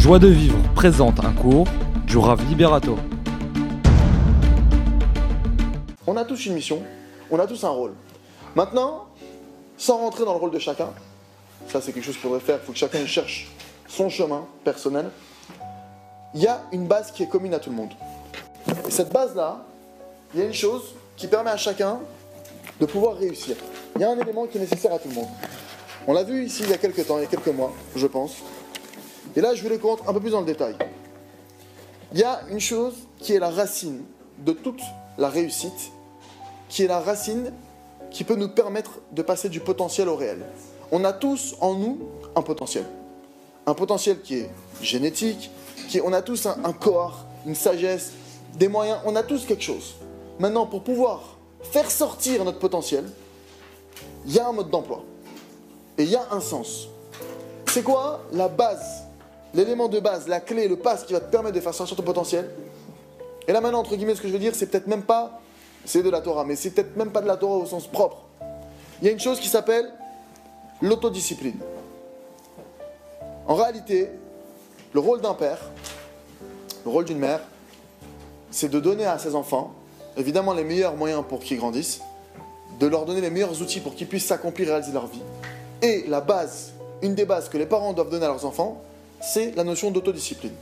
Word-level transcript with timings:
Joie 0.00 0.18
de 0.18 0.28
vivre 0.28 0.56
présente 0.74 1.22
un 1.22 1.32
cours 1.34 1.66
du 2.06 2.16
Rav 2.16 2.42
Liberato. 2.48 2.96
On 6.06 6.16
a 6.16 6.24
tous 6.24 6.46
une 6.46 6.54
mission, 6.54 6.82
on 7.30 7.38
a 7.38 7.46
tous 7.46 7.62
un 7.64 7.68
rôle. 7.68 7.92
Maintenant, 8.54 9.08
sans 9.76 9.98
rentrer 9.98 10.24
dans 10.24 10.32
le 10.32 10.38
rôle 10.38 10.52
de 10.52 10.58
chacun, 10.58 10.88
ça 11.68 11.82
c'est 11.82 11.92
quelque 11.92 12.04
chose 12.04 12.14
qu'il 12.14 12.22
faudrait 12.22 12.40
faire, 12.40 12.60
il 12.62 12.64
faut 12.64 12.72
que 12.72 12.78
chacun 12.78 13.04
cherche 13.04 13.50
son 13.88 14.08
chemin 14.08 14.46
personnel, 14.64 15.10
il 16.34 16.40
y 16.40 16.46
a 16.46 16.62
une 16.72 16.86
base 16.86 17.12
qui 17.12 17.24
est 17.24 17.28
commune 17.28 17.52
à 17.52 17.58
tout 17.58 17.68
le 17.68 17.76
monde. 17.76 17.92
Et 18.88 18.90
cette 18.90 19.12
base-là, 19.12 19.66
il 20.32 20.40
y 20.40 20.42
a 20.42 20.46
une 20.46 20.54
chose 20.54 20.94
qui 21.18 21.26
permet 21.26 21.50
à 21.50 21.58
chacun 21.58 22.00
de 22.80 22.86
pouvoir 22.86 23.18
réussir. 23.18 23.54
Il 23.96 24.00
y 24.00 24.04
a 24.04 24.10
un 24.10 24.18
élément 24.18 24.46
qui 24.46 24.56
est 24.56 24.62
nécessaire 24.62 24.94
à 24.94 24.98
tout 24.98 25.10
le 25.10 25.14
monde. 25.14 25.28
On 26.06 26.14
l'a 26.14 26.24
vu 26.24 26.42
ici 26.42 26.62
il 26.62 26.70
y 26.70 26.72
a 26.72 26.78
quelques 26.78 27.06
temps, 27.06 27.18
il 27.18 27.24
y 27.24 27.26
a 27.26 27.28
quelques 27.28 27.54
mois, 27.54 27.74
je 27.94 28.06
pense. 28.06 28.36
Et 29.36 29.40
là, 29.40 29.54
je 29.54 29.62
vais 29.62 29.68
le 29.68 29.78
compte 29.78 30.00
un 30.06 30.12
peu 30.12 30.20
plus 30.20 30.30
dans 30.30 30.40
le 30.40 30.46
détail. 30.46 30.76
Il 32.12 32.18
y 32.18 32.24
a 32.24 32.40
une 32.50 32.60
chose 32.60 32.94
qui 33.18 33.34
est 33.34 33.38
la 33.38 33.50
racine 33.50 34.02
de 34.38 34.52
toute 34.52 34.80
la 35.18 35.28
réussite, 35.28 35.92
qui 36.68 36.82
est 36.82 36.88
la 36.88 37.00
racine 37.00 37.52
qui 38.10 38.24
peut 38.24 38.34
nous 38.34 38.48
permettre 38.48 38.98
de 39.12 39.22
passer 39.22 39.48
du 39.48 39.60
potentiel 39.60 40.08
au 40.08 40.16
réel. 40.16 40.44
On 40.90 41.04
a 41.04 41.12
tous 41.12 41.54
en 41.60 41.74
nous 41.74 41.98
un 42.34 42.42
potentiel. 42.42 42.84
Un 43.66 43.74
potentiel 43.74 44.20
qui 44.20 44.38
est 44.38 44.50
génétique, 44.82 45.50
qui 45.88 46.00
on 46.00 46.12
a 46.12 46.22
tous 46.22 46.46
un 46.46 46.72
corps, 46.72 47.24
une 47.46 47.54
sagesse, 47.54 48.12
des 48.54 48.68
moyens, 48.68 48.98
on 49.04 49.14
a 49.14 49.22
tous 49.22 49.44
quelque 49.44 49.62
chose. 49.62 49.94
Maintenant, 50.38 50.66
pour 50.66 50.82
pouvoir 50.82 51.36
faire 51.62 51.90
sortir 51.90 52.44
notre 52.44 52.58
potentiel, 52.58 53.04
il 54.26 54.34
y 54.34 54.40
a 54.40 54.48
un 54.48 54.52
mode 54.52 54.70
d'emploi. 54.70 55.04
Et 55.98 56.04
il 56.04 56.10
y 56.10 56.16
a 56.16 56.26
un 56.30 56.40
sens. 56.40 56.88
C'est 57.66 57.82
quoi 57.82 58.20
la 58.32 58.48
base 58.48 59.04
L'élément 59.54 59.88
de 59.88 59.98
base, 59.98 60.28
la 60.28 60.40
clé, 60.40 60.68
le 60.68 60.76
pas 60.76 60.96
qui 60.96 61.12
va 61.12 61.20
te 61.20 61.30
permettre 61.30 61.56
de 61.56 61.60
faire 61.60 61.74
sortir 61.74 61.96
ton 61.96 62.02
potentiel. 62.02 62.50
Et 63.48 63.52
là 63.52 63.60
maintenant, 63.60 63.80
entre 63.80 63.96
guillemets, 63.96 64.14
ce 64.14 64.20
que 64.20 64.28
je 64.28 64.32
veux 64.32 64.38
dire, 64.38 64.54
c'est 64.54 64.66
peut-être 64.66 64.86
même 64.86 65.02
pas, 65.02 65.40
c'est 65.84 66.02
de 66.02 66.10
la 66.10 66.20
Torah, 66.20 66.44
mais 66.44 66.56
c'est 66.56 66.70
peut-être 66.70 66.96
même 66.96 67.10
pas 67.10 67.20
de 67.20 67.26
la 67.26 67.36
Torah 67.36 67.56
au 67.56 67.66
sens 67.66 67.86
propre. 67.86 68.18
Il 69.00 69.06
y 69.06 69.08
a 69.08 69.12
une 69.12 69.20
chose 69.20 69.40
qui 69.40 69.48
s'appelle 69.48 69.90
l'autodiscipline. 70.80 71.58
En 73.46 73.54
réalité, 73.54 74.08
le 74.92 75.00
rôle 75.00 75.20
d'un 75.20 75.34
père, 75.34 75.58
le 76.84 76.90
rôle 76.90 77.04
d'une 77.04 77.18
mère, 77.18 77.40
c'est 78.50 78.68
de 78.68 78.78
donner 78.78 79.06
à 79.06 79.18
ses 79.18 79.34
enfants, 79.34 79.72
évidemment, 80.16 80.52
les 80.52 80.64
meilleurs 80.64 80.94
moyens 80.94 81.24
pour 81.28 81.40
qu'ils 81.40 81.58
grandissent, 81.58 82.00
de 82.78 82.86
leur 82.86 83.04
donner 83.04 83.20
les 83.20 83.30
meilleurs 83.30 83.60
outils 83.60 83.80
pour 83.80 83.94
qu'ils 83.94 84.06
puissent 84.06 84.26
s'accomplir 84.26 84.68
et 84.68 84.70
réaliser 84.72 84.92
leur 84.92 85.06
vie. 85.06 85.22
Et 85.82 86.04
la 86.08 86.20
base, 86.20 86.72
une 87.02 87.14
des 87.14 87.24
bases 87.24 87.48
que 87.48 87.58
les 87.58 87.66
parents 87.66 87.92
doivent 87.92 88.10
donner 88.10 88.26
à 88.26 88.28
leurs 88.28 88.44
enfants, 88.44 88.82
c'est 89.20 89.54
la 89.56 89.64
notion 89.64 89.90
d'autodiscipline. 89.90 90.54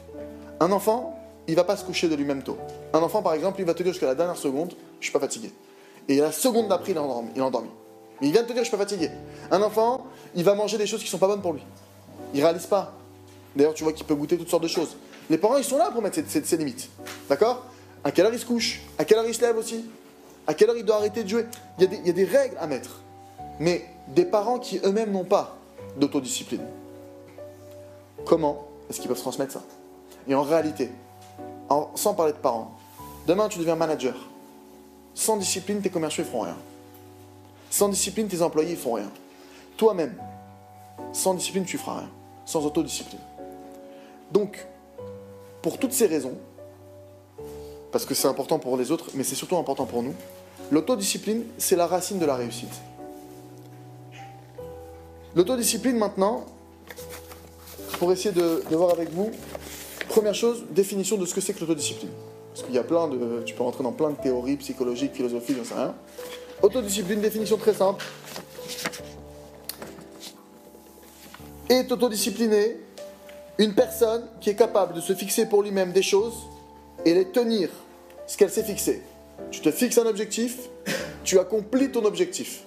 Un 0.60 0.72
enfant, 0.72 1.18
il 1.46 1.54
va 1.54 1.64
pas 1.64 1.76
se 1.76 1.84
coucher 1.84 2.08
de 2.08 2.14
lui-même 2.14 2.42
tôt. 2.42 2.58
Un 2.92 3.00
enfant, 3.00 3.22
par 3.22 3.34
exemple, 3.34 3.60
il 3.60 3.66
va 3.66 3.74
te 3.74 3.82
dire 3.82 3.92
jusqu'à 3.92 4.06
la 4.06 4.14
dernière 4.14 4.36
seconde, 4.36 4.74
je 5.00 5.06
suis 5.06 5.12
pas 5.12 5.20
fatigué. 5.20 5.52
Et 6.08 6.16
la 6.16 6.32
seconde 6.32 6.68
d'après, 6.68 6.92
il 6.92 6.96
est 6.96 7.40
endormi. 7.40 7.68
Il 8.20 8.28
il 8.28 8.32
vient 8.32 8.42
de 8.42 8.48
te 8.48 8.52
dire, 8.52 8.62
je 8.62 8.68
suis 8.68 8.76
pas 8.76 8.82
fatigué. 8.82 9.10
Un 9.50 9.62
enfant, 9.62 10.06
il 10.34 10.44
va 10.44 10.54
manger 10.54 10.76
des 10.76 10.86
choses 10.86 11.02
qui 11.02 11.08
sont 11.08 11.18
pas 11.18 11.28
bonnes 11.28 11.42
pour 11.42 11.52
lui. 11.52 11.62
Il 12.34 12.42
réalise 12.42 12.66
pas. 12.66 12.94
D'ailleurs, 13.54 13.74
tu 13.74 13.84
vois 13.84 13.92
qu'il 13.92 14.06
peut 14.06 14.14
goûter 14.14 14.36
toutes 14.36 14.48
sortes 14.48 14.62
de 14.62 14.68
choses. 14.68 14.96
Les 15.30 15.38
parents, 15.38 15.56
ils 15.56 15.64
sont 15.64 15.78
là 15.78 15.90
pour 15.90 16.02
mettre 16.02 16.18
ses, 16.26 16.56
limites. 16.56 16.90
D'accord? 17.28 17.64
À 18.02 18.10
quelle 18.10 18.26
heure 18.26 18.32
il 18.32 18.38
se 18.38 18.46
couche? 18.46 18.80
À 18.98 19.04
quelle 19.04 19.18
heure 19.18 19.26
il 19.26 19.34
se 19.34 19.40
lève 19.40 19.56
aussi? 19.56 19.84
À 20.46 20.54
quelle 20.54 20.70
heure 20.70 20.76
il 20.76 20.84
doit 20.84 20.96
arrêter 20.96 21.22
de 21.22 21.28
jouer? 21.28 21.46
Il 21.78 22.06
y 22.06 22.10
a 22.10 22.12
des 22.12 22.24
règles 22.24 22.56
à 22.58 22.66
mettre. 22.66 23.02
Mais 23.60 23.84
des 24.08 24.24
parents 24.24 24.58
qui 24.58 24.80
eux-mêmes 24.84 25.12
n'ont 25.12 25.24
pas 25.24 25.56
d'autodiscipline. 25.96 26.62
Comment 28.24 28.66
est-ce 28.88 29.00
qu'ils 29.00 29.08
peuvent 29.08 29.20
transmettre 29.20 29.52
ça? 29.52 29.62
Et 30.26 30.34
en 30.34 30.42
réalité, 30.42 30.90
sans 31.94 32.14
parler 32.14 32.32
de 32.32 32.38
parents, 32.38 32.72
demain 33.26 33.48
tu 33.48 33.58
deviens 33.58 33.76
manager. 33.76 34.14
Sans 35.14 35.36
discipline, 35.36 35.80
tes 35.80 35.90
commerciaux 35.90 36.24
ne 36.24 36.28
feront 36.28 36.42
rien. 36.42 36.56
Sans 37.70 37.88
discipline, 37.88 38.28
tes 38.28 38.42
employés 38.42 38.72
ne 38.72 38.76
font 38.76 38.94
rien. 38.94 39.10
Toi-même, 39.76 40.14
sans 41.12 41.34
discipline, 41.34 41.64
tu 41.64 41.78
feras 41.78 41.98
rien. 41.98 42.10
Sans 42.44 42.64
autodiscipline. 42.64 43.20
Donc, 44.32 44.66
pour 45.62 45.78
toutes 45.78 45.92
ces 45.92 46.06
raisons, 46.06 46.34
parce 47.90 48.04
que 48.04 48.14
c'est 48.14 48.28
important 48.28 48.58
pour 48.58 48.76
les 48.76 48.90
autres, 48.90 49.10
mais 49.14 49.24
c'est 49.24 49.34
surtout 49.34 49.56
important 49.56 49.86
pour 49.86 50.02
nous, 50.02 50.14
l'autodiscipline, 50.70 51.44
c'est 51.56 51.76
la 51.76 51.86
racine 51.86 52.18
de 52.18 52.26
la 52.26 52.36
réussite. 52.36 52.72
L'autodiscipline, 55.34 55.96
maintenant, 55.96 56.44
pour 57.98 58.12
essayer 58.12 58.32
de, 58.32 58.62
voir 58.70 58.90
avec 58.90 59.10
vous, 59.12 59.30
première 60.08 60.34
chose, 60.34 60.64
définition 60.70 61.16
de 61.16 61.26
ce 61.26 61.34
que 61.34 61.40
c'est 61.40 61.52
que 61.52 61.60
l'autodiscipline. 61.60 62.10
Parce 62.50 62.64
qu'il 62.64 62.74
y 62.74 62.78
a 62.78 62.84
plein 62.84 63.08
de. 63.08 63.42
Tu 63.44 63.54
peux 63.54 63.62
rentrer 63.62 63.82
dans 63.82 63.92
plein 63.92 64.10
de 64.10 64.16
théories 64.16 64.56
psychologiques, 64.56 65.14
philosophiques, 65.14 65.56
j'en 65.58 65.64
sais 65.64 65.74
rien. 65.74 65.94
Autodiscipline, 66.62 67.20
définition 67.20 67.56
très 67.56 67.74
simple. 67.74 68.04
Est 71.68 71.90
autodiscipliné 71.92 72.78
une 73.58 73.74
personne 73.74 74.24
qui 74.40 74.50
est 74.50 74.54
capable 74.54 74.94
de 74.94 75.00
se 75.00 75.12
fixer 75.14 75.46
pour 75.46 75.62
lui-même 75.62 75.92
des 75.92 76.02
choses 76.02 76.34
et 77.04 77.14
les 77.14 77.26
tenir, 77.26 77.68
ce 78.26 78.36
qu'elle 78.36 78.50
s'est 78.50 78.64
fixé. 78.64 79.02
Tu 79.50 79.60
te 79.60 79.70
fixes 79.70 79.98
un 79.98 80.06
objectif, 80.06 80.68
tu 81.24 81.38
accomplis 81.38 81.90
ton 81.90 82.04
objectif. 82.04 82.62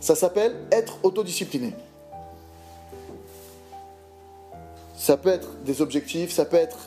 Ça 0.00 0.14
s'appelle 0.14 0.56
être 0.72 0.98
autodiscipliné. 1.02 1.74
Ça 5.02 5.16
peut 5.16 5.30
être 5.30 5.48
des 5.64 5.82
objectifs, 5.82 6.30
ça 6.30 6.44
peut 6.44 6.58
être 6.58 6.78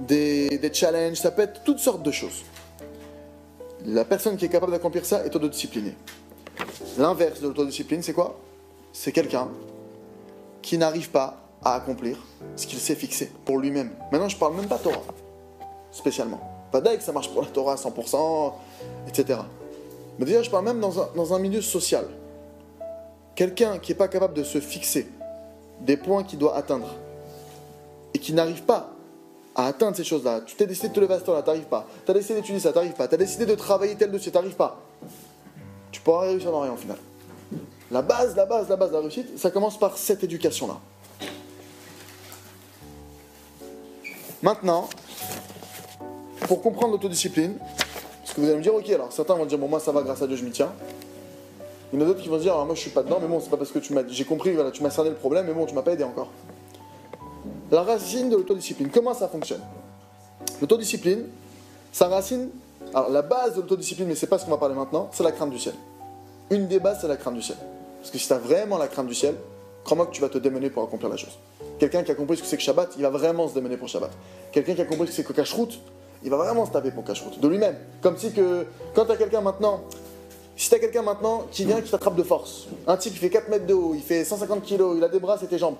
des, 0.00 0.70
challenges, 0.72 1.18
ça 1.18 1.30
peut 1.30 1.42
être 1.42 1.62
toutes 1.62 1.78
sortes 1.78 2.02
de 2.02 2.10
choses. 2.10 2.42
La 3.86 4.04
personne 4.04 4.36
qui 4.36 4.46
est 4.46 4.48
capable 4.48 4.72
d'accomplir 4.72 5.06
ça 5.06 5.24
est 5.24 5.36
autodisciplinée. 5.36 5.94
L'inverse 6.98 7.40
de 7.40 7.46
l'autodiscipline, 7.46 8.02
c'est 8.02 8.12
quoi? 8.12 8.40
C'est 8.92 9.12
quelqu'un 9.12 9.46
qui 10.60 10.78
n'arrive 10.78 11.10
pas 11.10 11.44
à 11.62 11.76
accomplir 11.76 12.18
ce 12.56 12.66
qu'il 12.66 12.80
s'est 12.80 12.96
fixé 12.96 13.30
pour 13.44 13.58
lui-même. 13.58 13.92
Maintenant, 14.10 14.28
je 14.28 14.36
parle 14.36 14.56
même 14.56 14.66
pas 14.66 14.78
Torah, 14.78 15.04
spécialement. 15.92 16.40
Pas 16.72 16.80
que 16.80 17.02
ça 17.04 17.12
marche 17.12 17.30
pour 17.30 17.40
la 17.40 17.48
Torah 17.50 17.74
à 17.74 17.76
100%, 17.76 18.52
etc. 19.06 19.38
Mais 20.18 20.24
déjà, 20.24 20.42
je 20.42 20.50
parle 20.50 20.64
même 20.64 20.80
dans 20.80 21.00
un, 21.00 21.08
dans 21.14 21.34
un 21.34 21.38
milieu 21.38 21.62
social. 21.62 22.08
Quelqu'un 23.36 23.78
qui 23.78 23.92
n'est 23.92 23.96
pas 23.96 24.08
capable 24.08 24.34
de 24.34 24.42
se 24.42 24.58
fixer 24.58 25.06
des 25.82 25.96
points 25.96 26.24
qu'il 26.24 26.40
doit 26.40 26.56
atteindre 26.56 26.96
qui 28.20 28.32
n'arrive 28.32 28.62
pas 28.62 28.90
à 29.54 29.66
atteindre 29.66 29.96
ces 29.96 30.04
choses-là, 30.04 30.42
tu 30.46 30.54
t'es 30.54 30.66
décidé 30.66 30.88
de 30.88 30.94
te 30.94 31.00
lever 31.00 31.14
à 31.14 31.18
ce 31.18 31.24
temps-là, 31.24 31.42
t'arrives 31.42 31.64
pas. 31.64 31.86
Tu 32.04 32.10
as 32.10 32.14
décidé 32.14 32.34
d'étudier 32.34 32.60
ça, 32.60 32.72
t'arrives 32.72 32.92
pas. 32.92 33.08
Tu 33.08 33.14
as 33.14 33.18
décidé 33.18 33.46
de 33.46 33.54
travailler 33.54 33.96
tel 33.96 34.10
dossier, 34.10 34.30
t'arrives 34.30 34.54
pas. 34.54 34.80
Tu 35.90 36.00
pourras 36.00 36.20
réussir 36.20 36.52
dans 36.52 36.60
rien 36.60 36.72
au 36.72 36.76
final. 36.76 36.96
La 37.90 38.02
base, 38.02 38.36
la 38.36 38.46
base, 38.46 38.68
la 38.68 38.76
base 38.76 38.90
de 38.90 38.94
la 38.94 39.00
réussite, 39.00 39.38
ça 39.38 39.50
commence 39.50 39.78
par 39.78 39.98
cette 39.98 40.22
éducation-là. 40.22 40.78
Maintenant, 44.42 44.88
pour 46.46 46.62
comprendre 46.62 46.92
l'autodiscipline, 46.92 47.58
parce 48.22 48.32
que 48.32 48.40
vous 48.40 48.46
allez 48.46 48.56
me 48.56 48.62
dire, 48.62 48.74
ok, 48.74 48.88
alors 48.90 49.12
certains 49.12 49.34
vont 49.34 49.44
dire, 49.44 49.58
bon, 49.58 49.68
moi 49.68 49.80
ça 49.80 49.92
va, 49.92 50.02
grâce 50.02 50.22
à 50.22 50.26
Dieu, 50.26 50.36
je 50.36 50.44
m'y 50.44 50.52
tiens. 50.52 50.72
Il 51.92 51.98
y 51.98 52.02
en 52.02 52.04
a 52.04 52.08
d'autres 52.08 52.22
qui 52.22 52.28
vont 52.28 52.38
dire, 52.38 52.52
alors 52.52 52.64
moi 52.64 52.76
je 52.76 52.80
suis 52.80 52.90
pas 52.90 53.02
dedans, 53.02 53.18
mais 53.20 53.26
bon, 53.26 53.40
c'est 53.40 53.50
pas 53.50 53.56
parce 53.56 53.72
que 53.72 53.80
tu 53.80 53.92
m'as, 53.92 54.06
j'ai 54.08 54.24
compris, 54.24 54.52
voilà, 54.52 54.70
tu 54.70 54.82
m'as 54.82 54.90
cerné 54.90 55.10
le 55.10 55.16
problème, 55.16 55.46
mais 55.46 55.52
bon, 55.52 55.66
tu 55.66 55.74
m'as 55.74 55.82
pas 55.82 55.92
aidé 55.92 56.04
encore 56.04 56.30
la 57.70 57.82
racine 57.82 58.30
de 58.30 58.36
l'autodiscipline. 58.36 58.90
Comment 58.90 59.14
ça 59.14 59.28
fonctionne? 59.28 59.60
L'autodiscipline, 60.60 61.24
sa 61.92 62.08
racine, 62.08 62.48
alors 62.94 63.10
la 63.10 63.22
base 63.22 63.54
de 63.54 63.60
l'autodiscipline, 63.60 64.08
mais 64.08 64.14
c'est 64.14 64.26
pas 64.26 64.38
ce 64.38 64.44
qu'on 64.44 64.50
va 64.50 64.58
parler 64.58 64.74
maintenant, 64.74 65.08
c'est 65.12 65.22
la 65.22 65.32
crainte 65.32 65.50
du 65.50 65.58
ciel. 65.58 65.74
Une 66.50 66.66
des 66.66 66.80
bases, 66.80 66.98
c'est 67.00 67.08
la 67.08 67.16
crainte 67.16 67.34
du 67.34 67.42
ciel. 67.42 67.58
Parce 68.00 68.10
que 68.10 68.18
si 68.18 68.26
tu 68.26 68.34
vraiment 68.34 68.78
la 68.78 68.88
crainte 68.88 69.06
du 69.06 69.14
ciel, 69.14 69.34
crois-moi 69.84 70.06
que 70.06 70.12
tu 70.12 70.20
vas 70.20 70.28
te 70.28 70.38
démener 70.38 70.70
pour 70.70 70.82
accomplir 70.82 71.08
la 71.08 71.16
chose. 71.16 71.38
Quelqu'un 71.78 72.02
qui 72.02 72.10
a 72.10 72.14
compris 72.14 72.36
ce 72.36 72.42
que 72.42 72.48
c'est 72.48 72.56
que 72.56 72.62
Shabbat, 72.62 72.94
il 72.96 73.02
va 73.02 73.10
vraiment 73.10 73.48
se 73.48 73.54
démener 73.54 73.76
pour 73.76 73.88
Shabbat. 73.88 74.10
Quelqu'un 74.52 74.74
qui 74.74 74.82
a 74.82 74.84
compris 74.84 75.06
ce 75.06 75.10
que 75.10 75.16
c'est 75.16 75.24
que 75.24 75.32
cache-route, 75.32 75.80
il 76.22 76.30
va 76.30 76.36
vraiment 76.36 76.66
se 76.66 76.70
taper 76.70 76.90
pour 76.90 77.04
cache-route, 77.04 77.40
de 77.40 77.48
lui-même. 77.48 77.76
Comme 78.02 78.16
si 78.18 78.32
que, 78.32 78.66
quand 78.94 79.06
tu 79.06 79.16
quelqu'un 79.16 79.40
maintenant, 79.40 79.80
si 80.56 80.68
tu 80.68 80.78
quelqu'un 80.78 81.02
maintenant 81.02 81.46
qui 81.50 81.64
vient, 81.64 81.80
qui 81.80 81.90
t'attrape 81.90 82.16
de 82.16 82.22
force, 82.22 82.66
un 82.86 82.96
type 82.96 83.14
qui 83.14 83.18
fait 83.18 83.30
4 83.30 83.48
mètres 83.48 83.66
de 83.66 83.74
haut, 83.74 83.94
il 83.94 84.02
fait 84.02 84.24
150 84.24 84.62
kg, 84.62 84.96
il 84.96 85.04
a 85.04 85.08
des 85.08 85.20
bras, 85.20 85.38
c'est 85.38 85.46
tes 85.46 85.58
jambes, 85.58 85.76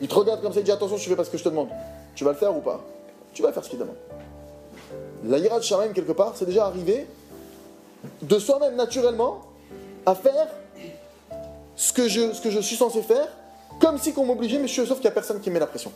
il 0.00 0.08
te 0.08 0.14
regarde 0.14 0.40
comme 0.42 0.52
ça, 0.52 0.60
il 0.60 0.64
dit 0.64 0.72
attention, 0.72 0.96
je 0.96 1.08
fais 1.08 1.16
pas 1.16 1.24
ce 1.24 1.30
que 1.30 1.38
je 1.38 1.44
te 1.44 1.48
demande. 1.48 1.68
Tu 2.14 2.24
vas 2.24 2.32
le 2.32 2.36
faire 2.36 2.56
ou 2.56 2.60
pas? 2.60 2.80
Tu 3.34 3.42
vas 3.42 3.52
faire 3.52 3.64
ce 3.64 3.70
qu'il 3.70 3.78
demande. 3.78 3.96
La 5.24 5.38
ira 5.38 5.58
de 5.58 5.64
Shamaim, 5.64 5.92
quelque 5.92 6.12
part, 6.12 6.32
c'est 6.34 6.46
déjà 6.46 6.66
arrivé 6.66 7.06
de 8.22 8.38
soi-même 8.38 8.76
naturellement 8.76 9.42
à 10.06 10.14
faire 10.14 10.48
ce 11.76 11.92
que, 11.92 12.08
je, 12.08 12.60
suis 12.60 12.76
censé 12.76 13.02
faire, 13.02 13.28
comme 13.80 13.98
si 13.98 14.12
qu'on 14.12 14.24
m'obligeait, 14.24 14.58
mais 14.58 14.68
je, 14.68 14.84
sauf 14.84 14.98
qu'il 14.98 15.06
n'y 15.06 15.08
a 15.08 15.12
personne 15.12 15.40
qui 15.40 15.50
met 15.50 15.58
la 15.58 15.66
pression. 15.66 15.92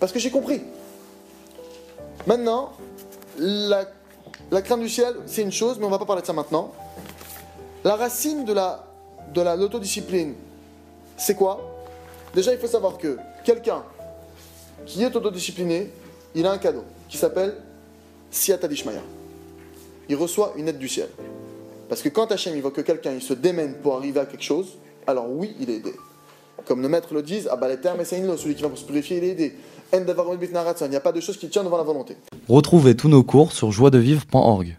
Parce 0.00 0.12
que 0.12 0.18
j'ai 0.18 0.30
compris. 0.30 0.62
Maintenant, 2.26 2.72
la, 3.38 3.84
crainte 4.62 4.80
du 4.80 4.88
ciel, 4.88 5.14
c'est 5.26 5.42
une 5.42 5.52
chose, 5.52 5.78
mais 5.78 5.86
on 5.86 5.90
va 5.90 5.98
pas 5.98 6.06
parler 6.06 6.22
de 6.22 6.26
ça 6.26 6.32
maintenant. 6.32 6.72
La 7.84 7.96
racine 7.96 8.44
de 8.44 8.52
la 8.52 8.84
de 9.34 9.42
l'autodiscipline, 9.42 10.34
c'est 11.18 11.34
quoi? 11.34 11.77
Déjà, 12.38 12.52
il 12.52 12.58
faut 12.60 12.68
savoir 12.68 12.98
que 12.98 13.18
quelqu'un 13.42 13.82
qui 14.86 15.02
est 15.02 15.16
autodiscipliné, 15.16 15.90
il 16.36 16.46
a 16.46 16.52
un 16.52 16.58
cadeau 16.58 16.84
qui 17.08 17.16
s'appelle 17.16 17.56
Siata 18.30 18.68
Dishmaya. 18.68 19.00
Il 20.08 20.14
reçoit 20.14 20.52
une 20.56 20.68
aide 20.68 20.78
du 20.78 20.86
ciel. 20.86 21.08
Parce 21.88 22.00
que 22.00 22.08
quand 22.08 22.30
Hachem 22.30 22.54
il 22.54 22.62
voit 22.62 22.70
que 22.70 22.80
quelqu'un 22.80 23.10
il 23.12 23.22
se 23.22 23.34
démène 23.34 23.74
pour 23.82 23.96
arriver 23.96 24.20
à 24.20 24.24
quelque 24.24 24.44
chose, 24.44 24.78
alors 25.08 25.28
oui, 25.28 25.56
il 25.58 25.68
est 25.68 25.78
aidé. 25.78 25.94
Comme 26.64 26.80
nos 26.80 26.88
maîtres 26.88 27.12
le 27.12 27.22
disent, 27.22 27.48
ah 27.50 27.56
bah 27.56 27.66
les 27.66 27.80
termes 27.80 28.04
celui 28.04 28.54
qui 28.54 28.62
va 28.62 28.68
pour 28.68 28.78
se 28.78 28.84
purifier, 28.84 29.16
il 29.16 29.24
est 29.24 29.30
aidé. 29.30 29.56
Il 29.92 30.04
n'y 30.04 30.96
a 30.96 31.00
pas 31.00 31.10
de 31.10 31.20
chose 31.20 31.38
qui 31.38 31.48
tient 31.48 31.64
devant 31.64 31.78
la 31.78 31.82
volonté. 31.82 32.16
Retrouvez 32.48 32.94
tous 32.94 33.08
nos 33.08 33.24
cours 33.24 33.50
sur 33.50 33.72
joiedevivre.org. 33.72 34.78